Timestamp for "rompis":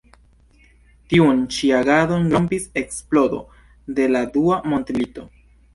2.33-2.67